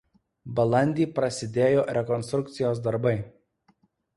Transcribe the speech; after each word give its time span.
Balandį 0.59 1.05
prasidėjo 1.19 1.83
rekonstrukcijos 1.99 2.81
darbai. 2.89 3.17